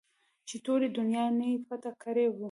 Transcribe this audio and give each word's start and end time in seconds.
چې 0.47 0.55
ټولې 0.65 0.87
دونيا 0.97 1.25
نه 1.37 1.45
يې 1.51 1.57
پټه 1.67 1.91
کړې 2.03 2.25
وه. 2.31 2.39